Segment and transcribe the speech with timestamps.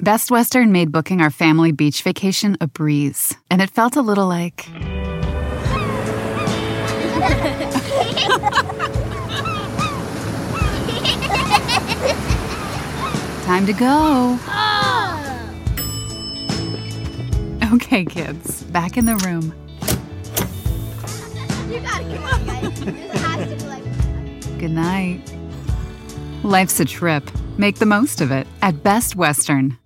[0.00, 4.26] Best Western made booking our family beach vacation a breeze, and it felt a little
[4.26, 4.66] like.
[13.44, 14.38] Time to go.
[14.46, 15.10] Oh.
[17.74, 19.54] Okay, kids, back in the room.
[21.72, 22.80] You gotta come on, guys.
[22.80, 24.58] This has to be like.
[24.58, 25.20] Good night.
[26.42, 27.30] Life's a trip.
[27.58, 29.78] Make the most of it at Best Western.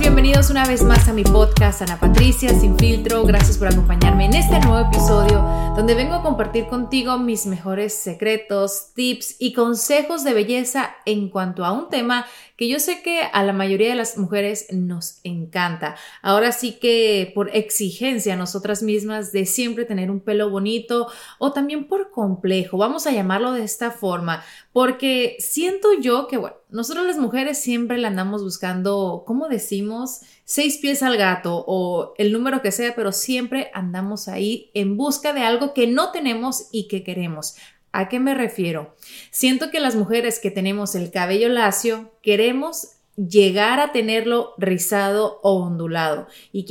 [0.00, 3.22] Bienvenidos una vez más a mi podcast Ana Patricia Sin Filtro.
[3.24, 5.42] Gracias por acompañarme en este nuevo episodio
[5.76, 11.66] donde vengo a compartir contigo mis mejores secretos, tips y consejos de belleza en cuanto
[11.66, 15.96] a un tema que yo sé que a la mayoría de las mujeres nos encanta.
[16.22, 21.88] Ahora sí que por exigencia nosotras mismas de siempre tener un pelo bonito o también
[21.88, 27.18] por complejo, vamos a llamarlo de esta forma, porque siento yo que, bueno, nosotros las
[27.18, 30.20] mujeres siempre le andamos buscando, ¿cómo decimos?
[30.44, 35.32] Seis pies al gato o el número que sea, pero siempre andamos ahí en busca
[35.32, 37.56] de algo que no tenemos y que queremos.
[37.92, 38.94] ¿A qué me refiero?
[39.32, 45.64] Siento que las mujeres que tenemos el cabello lacio queremos llegar a tenerlo rizado o
[45.64, 46.64] ondulado y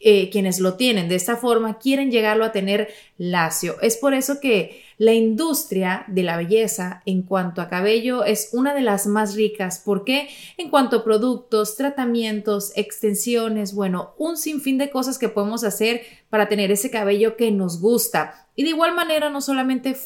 [0.00, 3.80] eh, quienes lo tienen de esta forma quieren llegarlo a tener lacio.
[3.80, 8.72] Es por eso que la industria de la belleza en cuanto a cabello es una
[8.72, 9.80] de las más ricas.
[9.80, 10.28] ¿Por qué?
[10.56, 16.48] En cuanto a productos, tratamientos, extensiones, bueno, un sinfín de cosas que podemos hacer para
[16.48, 18.46] tener ese cabello que nos gusta.
[18.54, 19.96] Y de igual manera, no solamente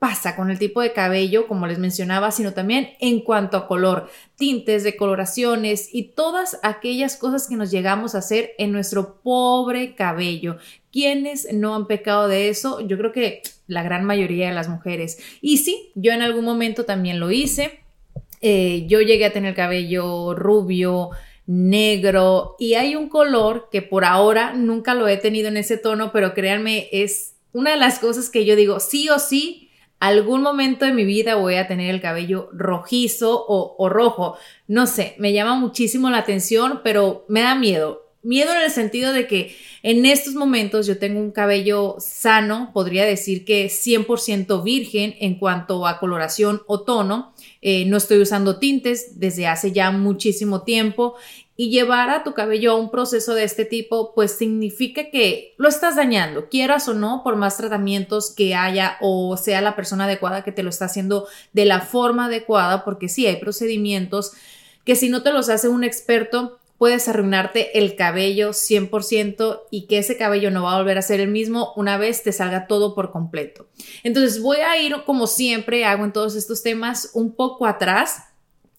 [0.00, 4.08] pasa con el tipo de cabello, como les mencionaba, sino también en cuanto a color,
[4.34, 10.56] tintes, decoloraciones y todas aquellas cosas que nos llegamos a hacer en nuestro pobre cabello.
[10.90, 12.80] ¿Quiénes no han pecado de eso?
[12.80, 15.18] Yo creo que la gran mayoría de las mujeres.
[15.42, 17.80] Y sí, yo en algún momento también lo hice.
[18.40, 21.10] Eh, yo llegué a tener cabello rubio,
[21.46, 26.10] negro y hay un color que por ahora nunca lo he tenido en ese tono,
[26.10, 29.69] pero créanme, es una de las cosas que yo digo, sí o sí,
[30.00, 34.36] algún momento de mi vida voy a tener el cabello rojizo o, rojo.
[34.66, 38.06] No sé, me llama muchísimo la atención, pero me da miedo.
[38.22, 43.04] Miedo en el sentido de que en estos momentos yo tengo un cabello sano, podría
[43.04, 47.34] decir que 100% virgen en cuanto a coloración o tono.
[47.62, 51.16] Eh, no estoy usando tintes desde hace ya muchísimo tiempo
[51.60, 55.68] y llevar a tu cabello a un proceso de este tipo, pues significa que lo
[55.68, 60.42] estás dañando, quieras o no, por más tratamientos que haya o sea la persona adecuada
[60.42, 64.32] que te lo está haciendo de la forma adecuada, porque sí hay procedimientos
[64.86, 69.98] que si no te los hace un experto, puedes arruinarte el cabello 100% y que
[69.98, 72.94] ese cabello no va a volver a ser el mismo una vez te salga todo
[72.94, 73.66] por completo.
[74.02, 78.29] Entonces voy a ir, como siempre hago en todos estos temas, un poco atrás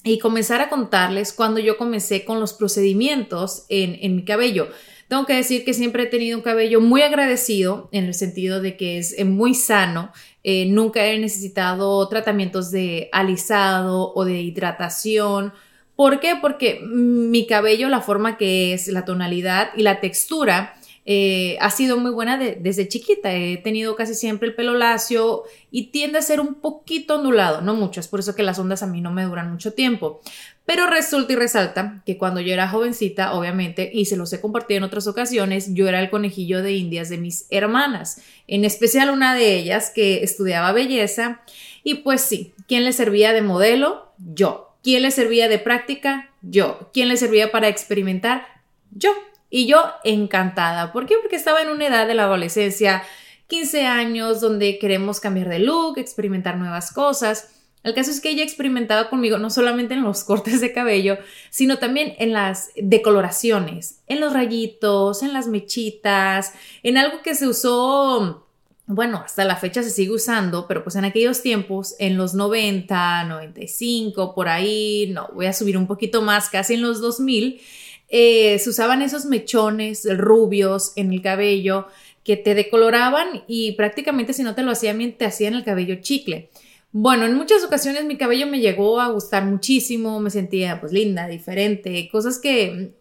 [0.03, 4.69] y comenzar a contarles cuando yo comencé con los procedimientos en, mi cabello.
[5.07, 8.77] Tengo que decir que siempre he tenido un cabello muy agradecido en el sentido de
[8.77, 10.11] que es muy sano.
[10.43, 15.53] Eh, nunca he necesitado tratamientos de alisado o de hidratación.
[15.95, 16.37] ¿Por qué?
[16.41, 20.75] Porque mi cabello, la forma que es, la tonalidad y la textura
[21.05, 23.33] eh, ha sido muy buena desde chiquita.
[23.33, 27.73] He tenido casi siempre el pelo lacio y tiende a ser un poquito ondulado, no
[27.73, 30.21] mucho, es por eso que las ondas a mí no me duran mucho tiempo.
[30.65, 34.77] Pero resulta y resalta que cuando yo era jovencita, obviamente, y se los he compartido
[34.77, 39.33] en otras ocasiones, yo era el conejillo de indias de mis hermanas, en especial una
[39.33, 41.41] de ellas que estudiaba belleza.
[41.83, 44.13] Y pues sí, ¿quién le servía de modelo?
[44.17, 44.75] Yo.
[44.83, 46.29] ¿Quién le servía de práctica?
[46.41, 46.89] Yo.
[46.93, 48.45] ¿Quién le servía para experimentar?
[48.91, 49.11] Yo.
[49.51, 50.91] Y yo encantada.
[50.93, 51.15] ¿Por qué?
[51.21, 53.03] Porque estaba en una edad de la adolescencia,
[53.47, 57.49] 15 años, donde queremos cambiar de look, experimentar nuevas cosas.
[57.83, 61.17] El caso es que ella experimentaba conmigo no solamente en los cortes de cabello,
[61.49, 67.45] sino también en las decoloraciones, en los rayitos, en las mechitas, en algo que se
[67.45, 68.47] usó,
[68.85, 73.25] bueno, hasta la fecha se sigue usando, pero pues en aquellos tiempos, en los 90,
[73.25, 77.61] 95, por ahí, no, voy a subir un poquito más, casi en los 2000,
[78.11, 81.87] eh, se usaban esos mechones rubios en el cabello
[82.23, 86.49] que te decoloraban y prácticamente si no te lo hacían te hacían el cabello chicle.
[86.91, 91.25] Bueno, en muchas ocasiones mi cabello me llegó a gustar muchísimo, me sentía pues linda,
[91.27, 92.93] diferente, cosas que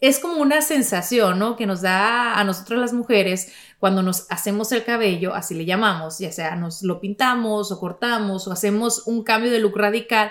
[0.00, 1.56] es como una sensación, ¿no?
[1.56, 6.18] Que nos da a nosotras las mujeres cuando nos hacemos el cabello, así le llamamos,
[6.18, 10.30] ya sea nos lo pintamos o cortamos o hacemos un cambio de look radical,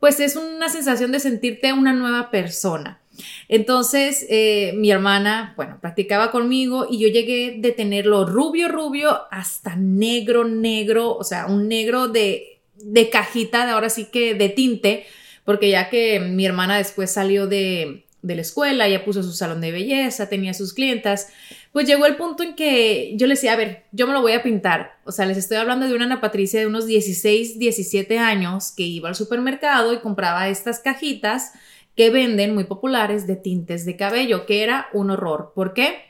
[0.00, 3.00] pues es una sensación de sentirte una nueva persona.
[3.48, 9.76] Entonces, eh, mi hermana, bueno, practicaba conmigo y yo llegué de tenerlo rubio, rubio, hasta
[9.76, 15.06] negro, negro, o sea, un negro de, de cajita, de ahora sí que de tinte,
[15.44, 19.60] porque ya que mi hermana después salió de, de la escuela, ya puso su salón
[19.60, 21.28] de belleza, tenía sus clientas,
[21.72, 24.32] pues llegó el punto en que yo le decía, a ver, yo me lo voy
[24.32, 24.98] a pintar.
[25.04, 28.82] O sea, les estoy hablando de una Ana Patricia de unos 16, 17 años que
[28.82, 31.52] iba al supermercado y compraba estas cajitas
[31.96, 35.52] que venden muy populares de tintes de cabello, que era un horror.
[35.54, 36.04] ¿Por qué?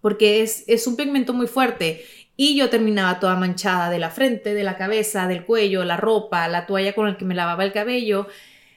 [0.00, 2.04] Porque es, es un pigmento muy fuerte
[2.36, 6.46] y yo terminaba toda manchada de la frente, de la cabeza, del cuello, la ropa,
[6.48, 8.28] la toalla con la que me lavaba el cabello.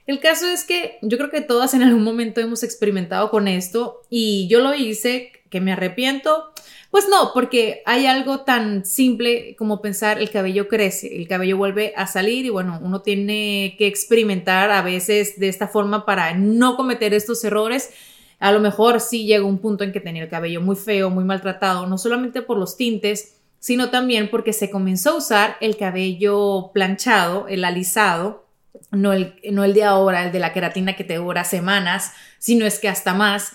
[0.07, 4.01] El caso es que yo creo que todas en algún momento hemos experimentado con esto
[4.09, 6.51] y yo lo hice que me arrepiento.
[6.91, 11.93] Pues no, porque hay algo tan simple como pensar el cabello crece, el cabello vuelve
[11.95, 16.75] a salir y bueno, uno tiene que experimentar a veces de esta forma para no
[16.75, 17.91] cometer estos errores.
[18.39, 21.23] A lo mejor sí llega un punto en que tenía el cabello muy feo, muy
[21.23, 26.71] maltratado, no solamente por los tintes, sino también porque se comenzó a usar el cabello
[26.73, 28.47] planchado, el alisado,
[28.91, 32.65] no el, no el de ahora, el de la queratina que te dura semanas, sino
[32.65, 33.51] es que hasta más.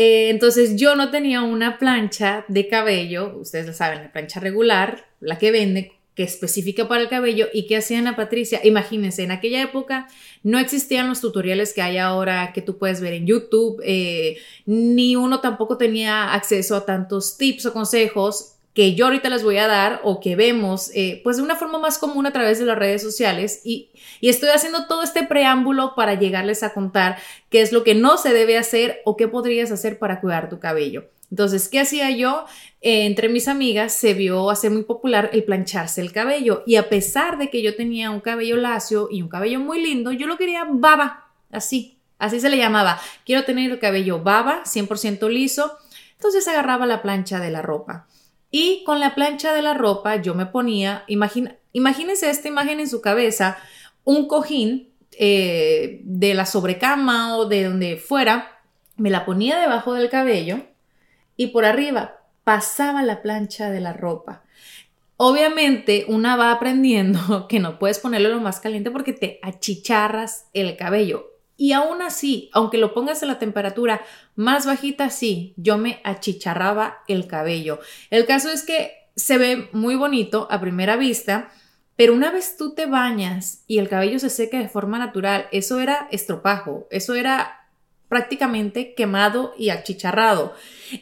[0.00, 5.06] Eh, entonces yo no tenía una plancha de cabello, ustedes lo saben, la plancha regular,
[5.18, 8.60] la que vende, que es específica para el cabello y que hacía Ana Patricia.
[8.62, 10.06] Imagínense, en aquella época
[10.44, 15.16] no existían los tutoriales que hay ahora que tú puedes ver en YouTube, eh, ni
[15.16, 19.66] uno tampoco tenía acceso a tantos tips o consejos que yo ahorita les voy a
[19.66, 22.78] dar o que vemos, eh, pues de una forma más común a través de las
[22.78, 23.90] redes sociales y,
[24.22, 27.16] estoy haciendo todo este preámbulo para llegarles a contar
[27.50, 30.60] qué es lo que no se debe hacer o qué podrías hacer para cuidar tu
[30.60, 31.10] cabello.
[31.28, 32.44] Entonces, ¿qué hacía yo?
[32.80, 36.88] Eh, entre mis amigas se vio hacer muy popular el plancharse el cabello y a
[36.88, 40.38] pesar de que yo tenía un cabello lacio y un cabello muy lindo, yo lo
[40.38, 43.00] quería baba, así, así se le llamaba.
[43.26, 45.76] Quiero tener el cabello baba, 100% liso.
[46.12, 48.06] Entonces agarraba la plancha de la ropa
[48.50, 53.00] y con la plancha de la ropa yo me ponía, imagínense esta imagen en su
[53.00, 53.58] cabeza,
[54.04, 58.62] un cojín eh, de la sobrecama o de donde fuera,
[58.96, 60.60] me la ponía debajo del cabello
[61.36, 64.44] y por arriba pasaba la plancha de la ropa.
[65.16, 70.76] Obviamente una va aprendiendo que no puedes ponerlo lo más caliente porque te achicharras el
[70.76, 71.37] cabello.
[71.60, 74.00] Y aún así, aunque lo pongas a la temperatura
[74.36, 77.80] más bajita, sí, yo me achicharraba el cabello.
[78.10, 81.50] El caso es que se ve muy bonito a primera vista,
[81.96, 85.80] pero una vez tú te bañas y el cabello se seca de forma natural, eso
[85.80, 87.68] era estropajo, eso era
[88.08, 90.54] prácticamente quemado y achicharrado.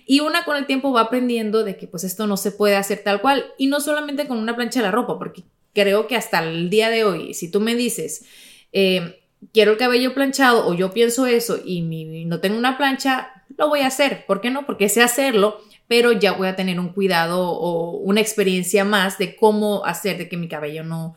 [0.06, 3.02] Y una con el tiempo va aprendiendo de que pues esto no se puede hacer
[3.04, 5.44] tal cual y no solamente con una plancha de la ropa, porque
[5.74, 8.24] creo que hasta el día de hoy, si tú me dices,
[8.72, 13.68] eh, quiero el cabello planchado o yo pienso eso y no tengo una plancha, lo
[13.68, 14.24] voy a hacer.
[14.26, 14.66] ¿Por qué no?
[14.66, 19.36] Porque sé hacerlo, pero ya voy a tener un cuidado o una experiencia más de
[19.36, 21.16] cómo hacer de que mi cabello no,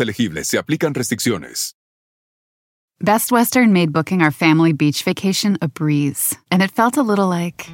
[0.00, 0.46] elegibles.
[0.46, 1.74] Se aplican restricciones.
[3.00, 7.28] Best Western made booking our family beach vacation a breeze, and it felt a little
[7.28, 7.66] like.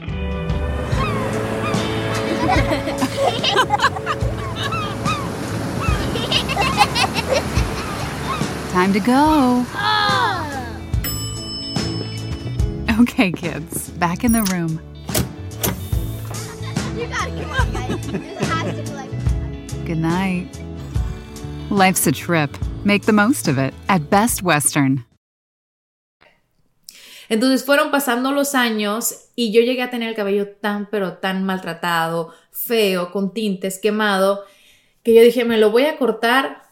[8.73, 9.64] Time to go.
[9.75, 10.09] Oh.
[13.00, 14.81] Okay, kids, back in the room.
[16.99, 18.07] You gotta come on, guys.
[18.09, 19.87] This has to be like.
[19.87, 20.62] Good night.
[21.73, 22.50] Life's a trip.
[22.85, 25.07] Make the most of it at Best Western.
[27.31, 31.45] Entonces fueron pasando los años y yo llegué a tener el cabello tan, pero tan
[31.45, 34.45] maltratado, feo, con tintes, quemado,
[35.02, 36.64] que yo dije, me lo voy a cortar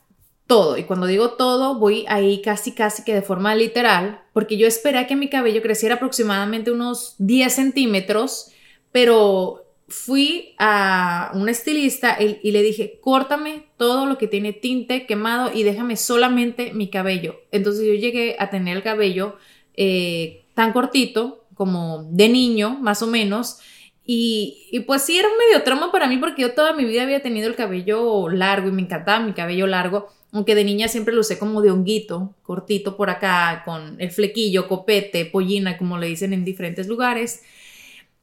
[0.47, 0.77] todo.
[0.77, 5.07] Y cuando digo todo, voy ahí casi, casi que de forma literal, porque yo esperé
[5.07, 8.53] que mi cabello creciera aproximadamente unos 10 centímetros,
[8.93, 15.51] pero fui a un estilista y le dije, córtame todo lo que tiene tinte quemado
[15.53, 17.41] y déjame solamente mi cabello.
[17.51, 19.37] Entonces yo llegué a tener el cabello
[19.75, 23.59] eh, tan cortito como de niño, más o menos.
[24.07, 27.03] Y, y, pues sí, era un medio trauma para mí porque yo toda mi vida
[27.03, 31.15] había tenido el cabello largo y me encantaba mi cabello largo, aunque de niña siempre
[31.15, 36.07] lo usé como de honguito, cortito por acá, con el flequillo, copete, pollina, como le
[36.07, 37.43] dicen en diferentes lugares.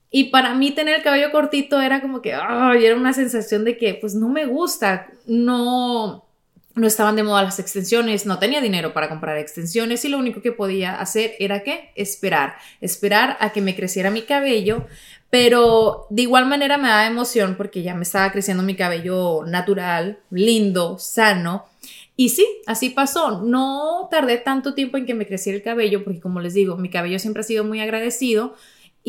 [0.10, 3.78] Y para mí tener el cabello cortito era como que, ay, era una sensación de
[3.78, 6.26] que pues no me gusta, no,
[6.76, 10.42] no estaban de moda las extensiones, no tenía dinero para comprar extensiones y lo único
[10.42, 14.86] que podía hacer era que esperar, esperar a que me creciera mi cabello,
[15.30, 20.20] pero de igual manera me daba emoción porque ya me estaba creciendo mi cabello natural,
[20.30, 21.66] lindo, sano.
[22.16, 23.42] Y sí, así pasó.
[23.42, 26.90] No tardé tanto tiempo en que me creciera el cabello porque como les digo, mi
[26.90, 28.56] cabello siempre ha sido muy agradecido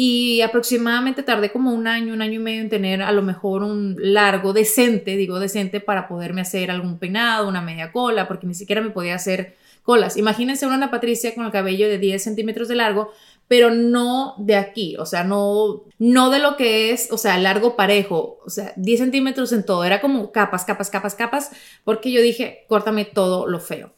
[0.01, 3.65] y aproximadamente tardé como un año, un año y medio en tener a lo mejor
[3.65, 8.55] un largo decente, digo decente, para poderme hacer algún peinado, una media cola, porque ni
[8.55, 10.17] siquiera me podía hacer colas.
[10.17, 13.11] Imagínense una Ana Patricia con el cabello de 10 centímetros de largo,
[13.49, 17.75] pero no de aquí, o sea, no, no de lo que es, o sea, largo
[17.75, 21.51] parejo, o sea, 10 centímetros en todo, era como capas, capas, capas, capas,
[21.83, 23.93] porque yo dije, córtame todo lo feo.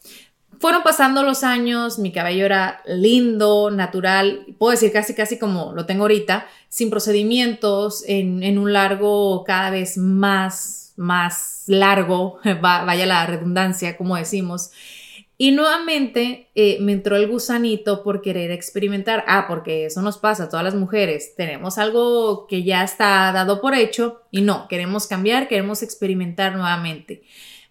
[0.60, 5.86] Fueron pasando los años, mi cabello era lindo, natural, puedo decir casi casi como lo
[5.86, 13.96] tengo ahorita, sin procedimientos, en, un largo cada vez más, más largo, vaya la redundancia,
[13.96, 14.70] como decimos.
[15.38, 19.24] Y nuevamente eh, me entró el gusanito por querer experimentar.
[19.26, 21.34] Ah, porque eso nos pasa a todas las mujeres.
[21.34, 27.22] Tenemos algo que ya está dado por hecho y no, queremos cambiar, queremos experimentar nuevamente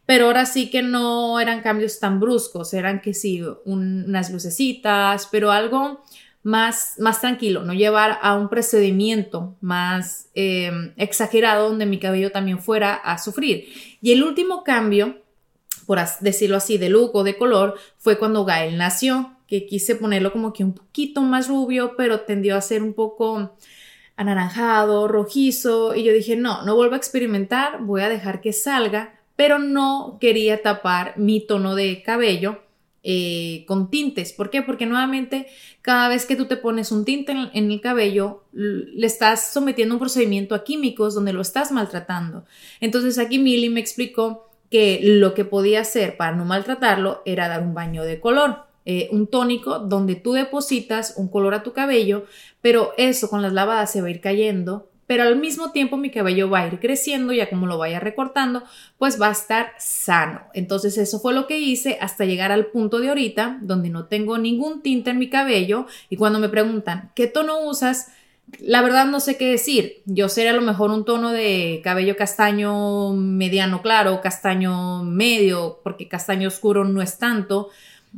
[0.09, 5.51] pero ahora sí que no eran cambios tan bruscos, eran que sí, unas lucecitas, pero
[5.51, 6.03] algo
[6.41, 12.57] más, más tranquilo, no llevar a un procedimiento más em, exagerado donde mi cabello también
[12.57, 13.67] fuera a sufrir.
[14.01, 15.21] Y el último cambio,
[15.85, 20.31] por decirlo así, de look o de color, fue cuando Gael nació, que quise ponerlo
[20.31, 23.55] como que un poquito más rubio, pero tendió a ser un poco
[24.15, 29.18] anaranjado, rojizo, y yo dije, no, no vuelvo a experimentar, voy a dejar que salga
[29.39, 32.60] pero no quería tapar mi tono de cabello
[33.03, 34.34] eh, con tintes.
[34.34, 34.63] ¿Por qué?
[34.63, 35.48] Porque nuevamente
[35.81, 40.00] cada vez que tú te pones un tinte en, el cabello, le estás sometiendo un
[40.00, 42.43] procedimiento a químicos donde lo estás maltratando.
[42.81, 47.62] Entonces aquí Milly me explicó que lo que podía hacer para no maltratarlo era dar
[47.62, 48.65] un baño de color.
[48.84, 52.25] Eh, un tónico donde tú depositas un color a tu cabello,
[52.62, 56.11] pero eso con las lavadas se va a ir cayendo pero al mismo tiempo mi
[56.11, 58.61] cabello va a ir creciendo, ya como lo vaya recortando,
[58.99, 60.41] pues va a estar sano.
[60.53, 64.37] Entonces eso fue lo que hice hasta llegar al punto de ahorita, donde no tengo
[64.37, 68.11] ningún tinte en mi cabello y cuando me preguntan, ¿qué tono usas?
[68.59, 70.03] La verdad no sé qué decir.
[70.05, 76.07] Yo sé a lo mejor un tono de cabello castaño mediano claro, castaño medio, porque
[76.07, 77.69] castaño oscuro no es tanto.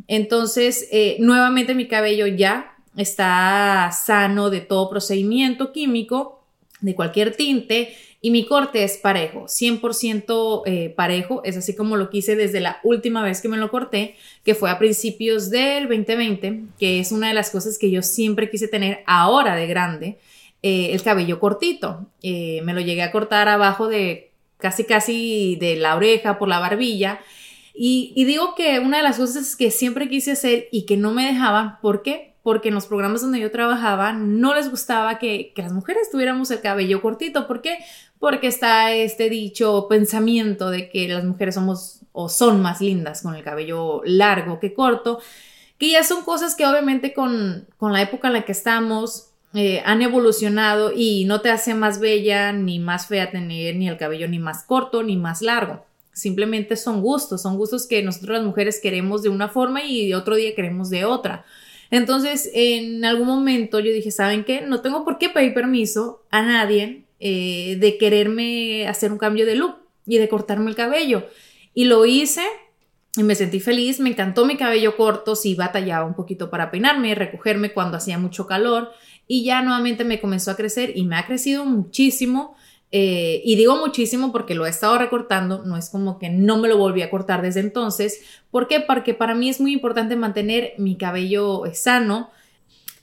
[0.09, 6.40] Entonces, eh, nuevamente mi cabello ya está sano de todo procedimiento químico
[6.81, 12.11] de cualquier tinte y mi corte es parejo, 100% eh, parejo, es así como lo
[12.11, 16.65] quise desde la última vez que me lo corté, que fue a principios del 2020,
[16.77, 20.19] que es una de las cosas que yo siempre quise tener ahora de grande,
[20.61, 22.05] eh, el cabello cortito.
[22.21, 26.59] Eh, me lo llegué a cortar abajo de casi casi de la oreja por la
[26.59, 27.19] barbilla.
[27.73, 31.11] Y, y digo que una de las cosas que siempre quise hacer y que no
[31.11, 32.30] me dejaban, ¿por qué?
[32.43, 36.61] Porque en los programas donde yo trabajaba no les gustaba que, las mujeres tuviéramos el
[36.61, 37.47] cabello cortito.
[37.47, 37.77] ¿Por qué?
[38.19, 43.35] Porque está este dicho pensamiento de que las mujeres somos o son más lindas con
[43.35, 45.19] el cabello largo que corto,
[45.77, 50.01] que ya son cosas que obviamente con, la época en la que estamos eh, han
[50.01, 54.39] evolucionado y no te hace más bella ni más fea tener ni el cabello ni
[54.39, 55.85] más corto ni más largo.
[56.13, 60.35] Simplemente son gustos, son gustos que nosotros las mujeres queremos de una forma y otro
[60.35, 61.45] día queremos de otra.
[61.91, 64.61] Entonces, en algún momento yo dije, ¿saben qué?
[64.61, 69.55] No tengo por qué pedir permiso a nadie eh, de quererme hacer un cambio de
[69.55, 69.75] look
[70.07, 71.27] y de cortarme el cabello.
[71.73, 72.43] Y lo hice
[73.17, 77.13] y me sentí feliz, me encantó mi cabello corto, sí batallaba un poquito para peinarme,
[77.13, 78.91] recogerme cuando hacía mucho calor
[79.27, 82.55] y ya nuevamente me comenzó a crecer y me ha crecido muchísimo.
[82.93, 86.67] Eh, y digo muchísimo porque lo he estado recortando, no es como que no me
[86.67, 88.21] lo volví a cortar desde entonces.
[88.51, 88.81] ¿Por qué?
[88.81, 92.31] Porque para mí es muy importante mantener mi cabello eh, sano.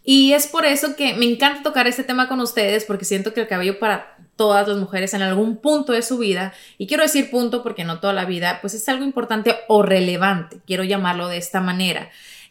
[0.04, 3.42] Y es por eso que me encanta tocar este tema con ustedes, porque siento que
[3.42, 7.30] el cabello para todas las mujeres en algún punto de su vida, y quiero decir
[7.30, 11.37] punto porque no toda la vida, pues es algo importante o relevante, quiero llamarlo de
[11.37, 12.09] esta manera.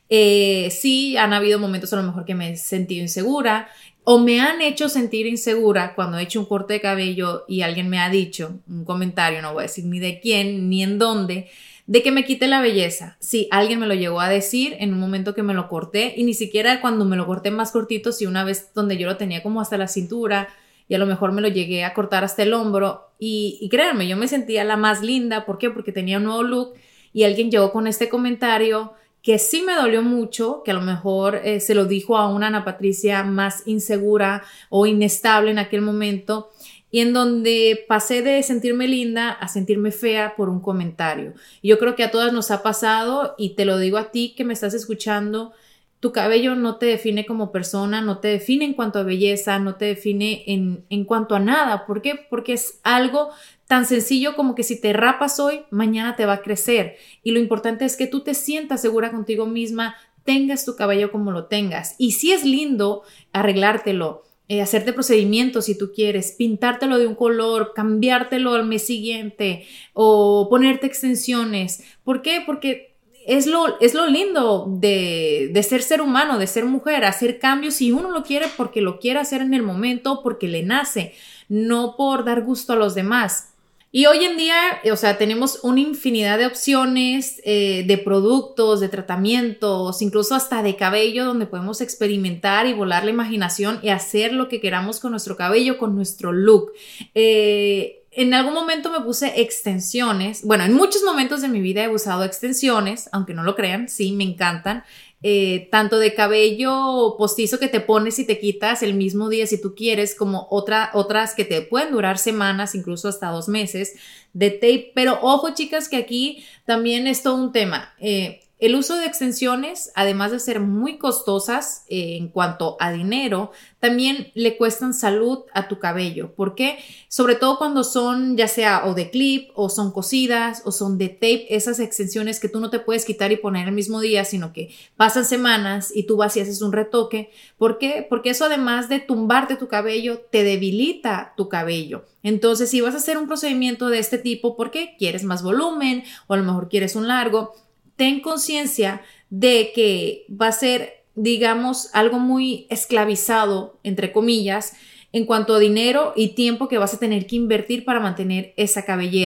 [0.10, 3.70] Eh, sí, han habido momentos a lo mejor que me he sentido insegura,
[4.10, 7.90] o me han hecho sentir insegura cuando he hecho un corte de cabello y alguien
[7.90, 11.50] me ha dicho un comentario, no voy a decir ni de quién ni en dónde,
[11.88, 13.18] de que me quite la belleza.
[13.20, 16.24] Sí, alguien me lo llegó a decir en un momento que me lo corté y
[16.24, 19.44] ni siquiera cuando me lo corté más cortito, si una vez donde yo lo tenía
[19.44, 20.48] como hasta la cintura
[20.88, 24.08] y a lo mejor me lo llegué a cortar hasta el hombro y, y créanme,
[24.08, 25.46] yo me sentía la más linda.
[25.46, 25.70] ¿Por qué?
[25.70, 26.76] Porque tenía un nuevo look
[27.12, 28.94] y alguien llegó con este comentario
[29.28, 32.48] que sí me dolió mucho, que a lo mejor eh, se lo dijo a una
[32.48, 36.50] Ana Patricia más insegura o inestable en aquel momento,
[36.92, 41.34] y en donde pasé de sentirme linda a sentirme fea por un comentario.
[41.62, 44.46] yo creo que a todas nos ha pasado y te lo digo a ti que
[44.46, 45.52] me estás escuchando,
[46.00, 49.76] tu cabello no te define como persona, no te define en cuanto a belleza, no
[49.76, 51.86] te define en, en cuanto a nada.
[51.86, 52.16] ¿Por qué?
[52.30, 53.30] Porque es algo
[53.68, 56.98] tan sencillo como que si te rapas hoy, mañana te va a crecer.
[57.24, 61.32] Y lo importante es que tú te sientas segura contigo misma, tengas tu cabello como
[61.32, 61.96] lo tengas.
[61.98, 67.74] Y si es lindo arreglártelo, eh, hacerte procedimientos si tú quieres, pintártelo de un color,
[67.76, 71.84] cambiártelo al mes siguiente o ponerte extensiones.
[72.06, 72.42] ¿Por qué?
[72.46, 72.87] Porque
[73.28, 77.76] es lo, es lo lindo de, de, ser ser humano, de ser mujer, hacer cambios
[77.76, 81.14] si uno lo quiere porque lo quiere hacer en el momento, porque le nace,
[81.50, 83.50] no por dar gusto a los demás.
[83.92, 84.56] Y hoy en día,
[84.92, 90.76] o sea, tenemos una infinidad de opciones eh, de productos, de tratamientos, incluso hasta de
[90.76, 95.36] cabello, donde podemos experimentar y volar la imaginación y hacer lo que queramos con nuestro
[95.36, 96.72] cabello, con nuestro look.
[97.16, 100.44] Eh, en algún momento me puse extensiones.
[100.44, 104.12] Bueno, en muchos momentos de mi vida he usado extensiones, aunque no lo crean, sí,
[104.12, 104.84] me encantan.
[105.22, 109.62] Eh, tanto de cabello postizo que te pones y te quitas el mismo día si
[109.62, 113.94] tú quieres, como otra, otras que te pueden durar semanas, incluso hasta dos meses
[114.34, 114.92] de tape.
[114.96, 117.94] Pero ojo chicas que aquí también es todo un tema.
[118.00, 123.52] Eh, el uso de extensiones, además de ser muy costosas eh, en cuanto a dinero,
[123.80, 126.34] también le cuestan salud a tu cabello.
[126.34, 126.80] ¿Por qué?
[127.08, 131.10] Sobre todo cuando son ya sea o de clip o son cosidas o son de
[131.10, 134.54] tape, esas extensiones que tú no te puedes quitar y poner el mismo día, sino
[134.54, 137.30] que pasan semanas y tú vas y haces un retoque.
[137.60, 138.08] ¿Por qué?
[138.10, 142.06] Porque eso además de tumbarte tu cabello, te debilita tu cabello.
[142.24, 144.96] Entonces, si vas a hacer un procedimiento de este tipo, ¿por qué?
[144.98, 147.54] Quieres más volumen o a lo mejor quieres un largo
[147.98, 154.74] ten conciencia de que va a ser, digamos, algo muy esclavizado, entre comillas,
[155.12, 158.86] en cuanto a dinero y tiempo que vas a tener que invertir para mantener esa
[158.86, 159.27] cabellera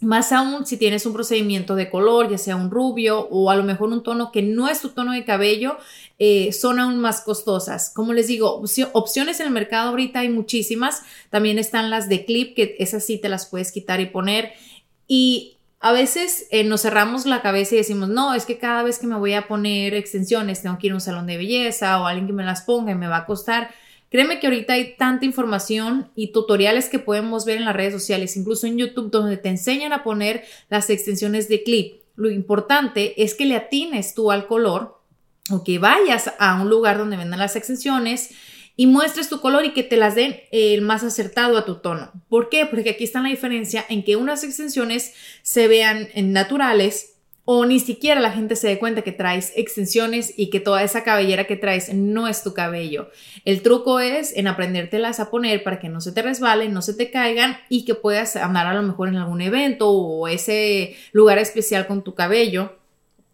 [0.00, 3.62] Más aún si tienes un procedimiento de color, ya sea un rubio o a lo
[3.64, 5.76] mejor un tono que no es tu tono de cabello,
[6.18, 7.92] eh, son aún más costosas.
[7.94, 11.02] Como les digo, opciones en el mercado ahorita hay muchísimas.
[11.28, 14.52] También están las de clip, que esas sí te las puedes quitar y poner.
[15.06, 18.98] Y a veces eh, nos cerramos la cabeza y decimos, no, es que cada vez
[18.98, 22.06] que me voy a poner extensiones tengo que ir a un salón de belleza o
[22.06, 23.70] alguien que me las ponga y me va a costar.
[24.10, 28.36] Créeme que ahorita hay tanta información y tutoriales que podemos ver en las redes sociales,
[28.36, 32.02] incluso en YouTube, donde te enseñan a poner las extensiones de clip.
[32.16, 35.00] Lo importante es que le atines tú al color
[35.50, 38.30] o que vayas a un lugar donde vendan las extensiones
[38.76, 42.10] y muestres tu color y que te las den el más acertado a tu tono.
[42.28, 42.66] ¿Por qué?
[42.66, 48.20] Porque aquí está la diferencia en que unas extensiones se vean naturales o ni siquiera
[48.20, 51.92] la gente se dé cuenta que traes extensiones y que toda esa cabellera que traes
[51.92, 53.10] no es tu cabello.
[53.44, 56.94] El truco es en aprendértelas a poner para que no se te resbalen, no se
[56.94, 61.38] te caigan y que puedas andar a lo mejor en algún evento o ese lugar
[61.38, 62.76] especial con tu cabello.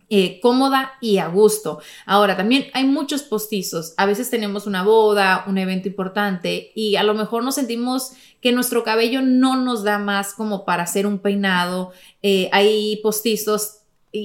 [0.09, 1.81] Eh, cómoda y a gusto.
[2.07, 3.93] Ahora, también hay muchos postizos.
[3.97, 8.53] A veces tenemos una boda, un evento importante y a lo mejor nos sentimos que
[8.53, 11.91] nuestro cabello no nos da más como para hacer un peinado.
[12.23, 13.81] Eh, hay postizos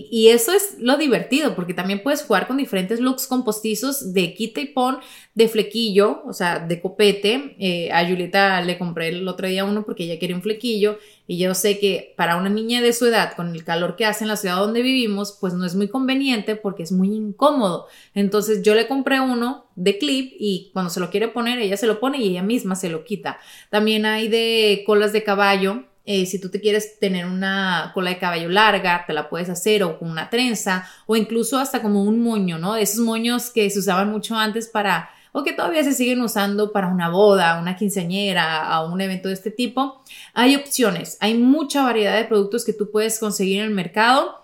[0.09, 4.61] y, eso es lo divertido, porque también puedes jugar con diferentes looks compostizos de quita
[4.61, 4.99] y pon,
[5.33, 7.55] de flequillo, o sea, de copete.
[7.59, 11.37] Eh, a Julieta le compré el otro día uno porque ella quería un flequillo y
[11.37, 14.27] yo sé que para una niña de su edad, con el calor que hace en
[14.27, 17.87] la ciudad donde vivimos, pues no es muy conveniente porque es muy incómodo.
[18.13, 21.87] Entonces yo le compré uno de clip y cuando se lo quiere poner, ella se
[21.87, 23.39] lo pone y ella misma se lo quita.
[23.69, 25.85] También hay de colas de caballo.
[26.05, 29.83] Eh, si tú te quieres tener una cola de caballo larga, te la puedes hacer
[29.83, 32.75] o con una trenza o incluso hasta como un moño, ¿no?
[32.75, 36.87] Esos moños que se usaban mucho antes para o que todavía se siguen usando para
[36.87, 40.03] una boda, una quinceañera, a un evento de este tipo.
[40.33, 44.41] Hay opciones, hay mucha variedad de productos que tú puedes conseguir en el mercado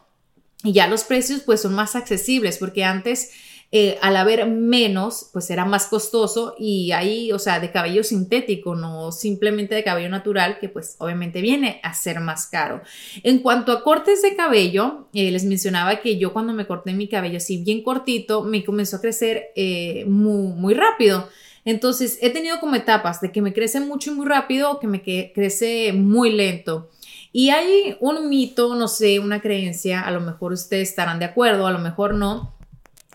[0.64, 3.32] y ya los precios pues son más accesibles porque antes
[3.70, 8.76] eh, al haber menos, pues era más costoso y ahí, o sea, de cabello sintético,
[8.76, 12.82] no simplemente de cabello natural, que pues obviamente viene a ser más caro.
[13.24, 17.10] En cuanto a cortes de cabello, eh, les mencionaba que yo cuando me corté mi
[17.10, 21.28] cabello así bien cortito, me comenzó a crecer eh, muy, muy rápido.
[21.66, 24.88] Entonces, he tenido como etapas de que me crece mucho y muy rápido o que
[24.88, 26.90] me crece muy lento.
[27.34, 31.68] Y hay un mito, no sé, una creencia, a lo mejor ustedes estarán de acuerdo,
[31.68, 32.57] a lo mejor no,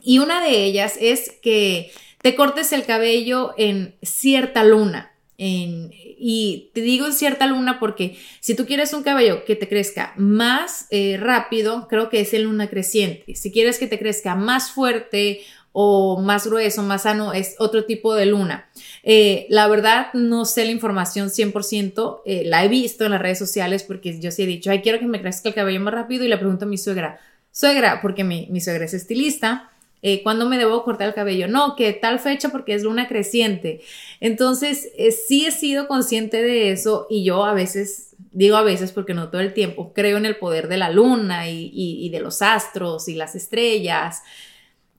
[0.05, 5.09] y una de ellas es que te cortes el cabello en cierta luna.
[5.45, 10.15] y te digo en cierta luna porque si tú quieres un cabello que te crezca
[10.17, 13.35] más eh, rápido, creo que es en luna creciente.
[13.35, 15.41] Si quieres que te crezca más fuerte
[15.73, 18.69] o más grueso, más sano, es otro tipo de luna.
[19.03, 23.39] Eh, la verdad, no sé la información 100%, eh, la he visto en las redes
[23.41, 26.25] sociales porque yo sí he dicho, ay, quiero que me crezca el cabello más rápido
[26.25, 27.19] y le pregunto a mi suegra,
[27.51, 29.72] suegra, porque mi suegra es estilista,
[30.05, 31.47] eh, ¿Cuándo me debo cortar el cabello?
[31.47, 33.83] No, que tal fecha porque es luna creciente.
[34.19, 38.91] Entonces, eh, sí he sido consciente de eso y yo a veces, digo a veces
[38.91, 42.43] porque no todo el tiempo, creo en el poder de la luna y, de los
[42.43, 44.23] astros y las estrellas.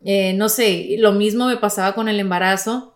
[0.05, 2.92] Eh, no sé, lo mismo me pasaba con el embarazo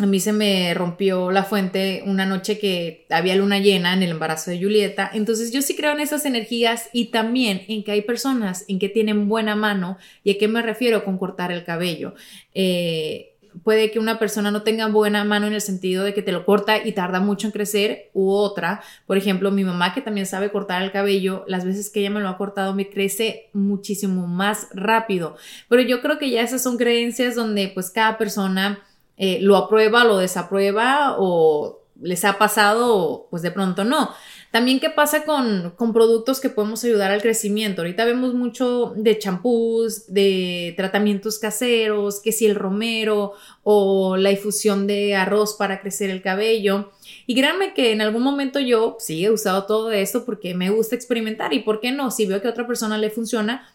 [0.00, 4.10] a mí se me rompió la fuente una noche que había luna llena en el
[4.10, 5.10] embarazo de Julieta.
[5.12, 8.88] Entonces yo sí creo en esas energías y también en que hay personas en que
[8.88, 9.98] tienen buena mano.
[10.24, 12.14] ¿Y a qué me refiero con cortar el cabello?
[12.54, 13.30] Eh,
[13.62, 16.44] puede que una persona no tenga buena mano en el sentido de que te lo
[16.44, 18.82] corta y tarda mucho en crecer u otra.
[19.06, 22.20] Por ejemplo, mi mamá que también sabe cortar el cabello, las veces que ella me
[22.20, 25.36] lo ha cortado me crece muchísimo más rápido.
[25.68, 28.80] Pero yo creo que ya esas son creencias donde pues cada persona
[29.22, 34.14] eh, lo aprueba, lo desaprueba o les ha pasado pues de pronto no.
[34.50, 37.82] También qué pasa con, con, productos que podemos ayudar al crecimiento.
[37.82, 44.86] Ahorita vemos mucho de champús, de tratamientos caseros, que si el romero o la infusión
[44.86, 46.90] de arroz para crecer el cabello.
[47.26, 50.96] Y créanme que en algún momento yo sí he usado todo esto porque me gusta
[50.96, 53.68] experimentar y por qué no, si veo que a otra persona le funciona,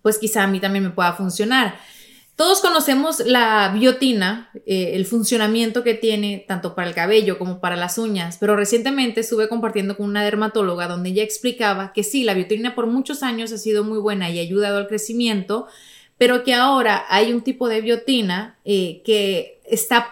[0.00, 1.74] pues quizá a mí también me pueda funcionar.
[2.40, 7.76] Todos conocemos la biotina, eh, el funcionamiento que tiene tanto para el cabello como para
[7.76, 12.32] las uñas, pero recientemente estuve compartiendo con una dermatóloga donde ella explicaba que sí, la
[12.32, 15.66] biotina por muchos años ha sido muy buena y ha ayudado al crecimiento,
[16.16, 20.08] pero que ahora hay un tipo de biotina eh, que está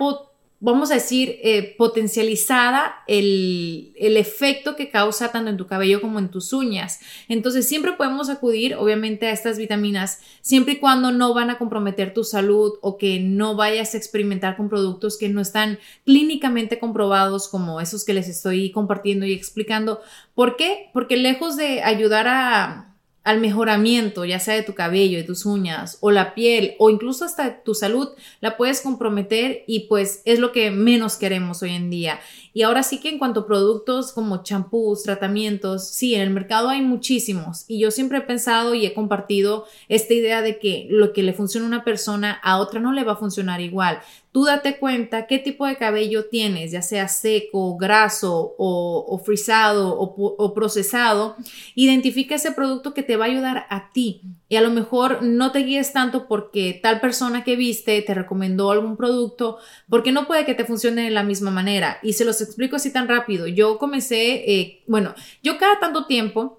[0.60, 6.18] vamos a decir, eh, potencializada el, el, efecto que causa tanto en tu cabello como
[6.18, 6.98] en tus uñas.
[7.28, 12.12] Entonces, siempre podemos acudir, obviamente, a estas vitaminas, siempre y cuando no van a comprometer
[12.12, 17.48] tu salud o que no vayas a experimentar con productos que no están clínicamente comprobados
[17.48, 20.00] como esos que les estoy compartiendo y explicando.
[20.34, 20.90] ¿Por qué?
[20.92, 22.87] Porque lejos de ayudar a
[23.28, 27.26] al mejoramiento, ya sea de tu cabello, de tus uñas o la piel o incluso
[27.26, 28.08] hasta tu salud,
[28.40, 32.20] la puedes comprometer y pues es lo que menos queremos hoy en día.
[32.54, 36.70] Y ahora sí que en cuanto a productos como champús, tratamientos, sí, en el mercado
[36.70, 41.12] hay muchísimos y yo siempre he pensado y he compartido esta idea de que lo
[41.12, 44.00] que le funciona a una persona a otra no le va a funcionar igual.
[44.30, 50.54] Tú date cuenta qué tipo de cabello tienes, ya sea seco, graso o, frisado o,
[50.54, 51.36] procesado.
[51.74, 54.22] Identifica ese producto que te va a ayudar a ti.
[54.50, 58.70] Y a lo mejor no te guíes tanto porque tal persona que viste te recomendó
[58.70, 61.98] algún producto, porque no puede que te funcione de la misma manera.
[62.02, 63.46] Y se los explico así tan rápido.
[63.46, 66.57] Yo comencé, eh, bueno, yo cada tanto tiempo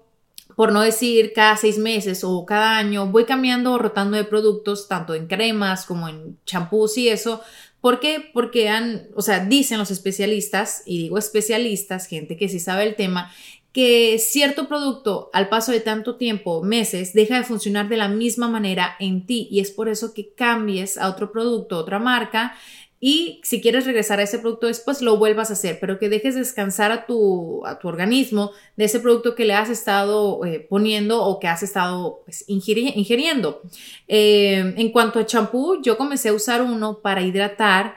[0.60, 4.88] por no decir cada seis meses o cada año, voy cambiando o rotando de productos,
[4.88, 7.40] tanto en cremas como en champús y eso,
[7.80, 8.30] ¿Por qué?
[8.34, 12.94] Porque han, o sea, dicen los especialistas, y digo especialistas, gente que sí sabe el
[12.94, 13.32] tema,
[13.72, 18.46] que cierto producto al paso de tanto tiempo, meses, deja de funcionar de la misma
[18.46, 22.54] manera en ti y es por eso que cambies a otro producto, otra marca
[23.02, 26.34] y si quieres regresar a ese producto después, lo vuelvas a hacer, pero que dejes
[26.34, 31.24] descansar a tu, a tu organismo de ese producto que le has estado eh, poniendo
[31.24, 33.62] o que has estado pues, ingiriendo.
[34.06, 37.96] Eh, en cuanto a champú, yo comencé a usar uno para hidratar,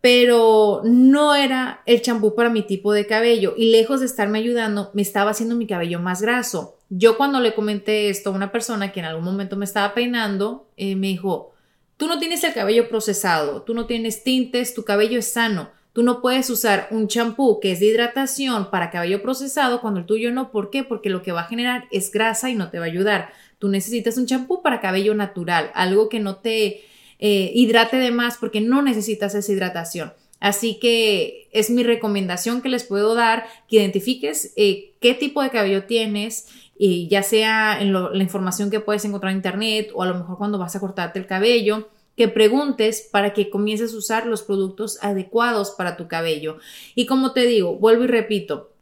[0.00, 4.90] pero no era el champú para mi tipo de cabello y lejos de estarme ayudando,
[4.92, 6.78] me estaba haciendo mi cabello más graso.
[6.88, 10.66] Yo cuando le comenté esto a una persona que en algún momento me estaba peinando,
[10.76, 11.52] eh, me dijo,
[12.00, 15.68] Tú no tienes el cabello procesado, tú no tienes tintes, tu cabello es sano.
[15.92, 20.06] Tú no puedes usar un champú que es de hidratación para cabello procesado cuando el
[20.06, 20.50] tuyo no.
[20.50, 20.82] ¿Por qué?
[20.82, 23.32] Porque lo que va a generar es grasa y no te va a ayudar.
[23.58, 26.80] Tú necesitas un champú para cabello natural, algo que no te
[27.18, 30.14] eh, hidrate de más porque no necesitas esa hidratación.
[30.40, 35.50] Así que es mi recomendación que les puedo dar, que identifiques eh, qué tipo de
[35.50, 36.46] cabello tienes
[36.82, 40.38] y ya sea en la información que puedes encontrar en internet o a lo mejor
[40.38, 44.98] cuando vas a cortarte el cabello, que preguntes para que comiences a usar los productos
[45.02, 46.56] adecuados para tu cabello.
[46.94, 48.72] Y como te digo, vuelvo y repito,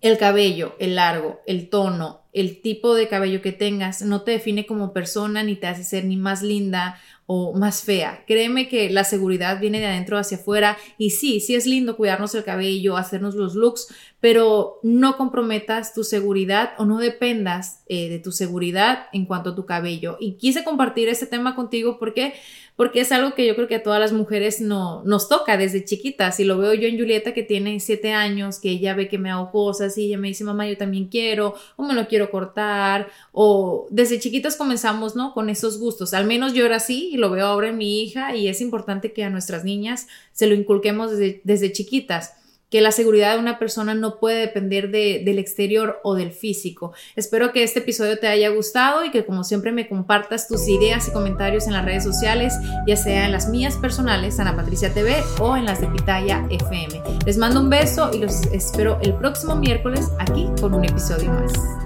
[0.00, 4.66] el cabello, el largo, el tono, el tipo de cabello que tengas no te define
[4.66, 8.24] como persona ni te hace ser ni más linda o más fea.
[8.26, 12.34] Créeme que la seguridad viene de adentro hacia afuera y sí, sí es lindo cuidarnos
[12.34, 13.88] el cabello, hacernos los looks,
[14.20, 19.54] pero no comprometas tu seguridad o no dependas eh, de tu seguridad en cuanto a
[19.54, 20.16] tu cabello.
[20.20, 22.34] Y quise compartir este tema contigo porque
[22.76, 25.84] porque es algo que yo creo que a todas las mujeres no, nos toca desde
[25.84, 26.38] chiquitas.
[26.40, 29.30] Y lo veo yo en Julieta que tiene siete años, que ella ve que me
[29.30, 33.08] hago cosas y ella me dice, mamá, yo también quiero, o me lo quiero cortar,
[33.32, 35.32] o desde chiquitas comenzamos, ¿no?
[35.32, 36.12] Con esos gustos.
[36.12, 39.12] Al menos yo era así y lo veo ahora en mi hija y es importante
[39.12, 42.34] que a nuestras niñas se lo inculquemos desde, desde chiquitas
[42.70, 46.92] que la seguridad de una persona no puede depender del exterior o del físico.
[47.14, 51.08] Espero que este episodio te haya gustado y que como siempre me compartas tus ideas
[51.08, 52.54] y comentarios en las redes sociales,
[52.86, 57.00] ya sea en las mías personales, Ana Patricia TV, o en las de Pitaya FM.
[57.24, 61.85] Les mando un beso y los espero el próximo miércoles aquí con un episodio más.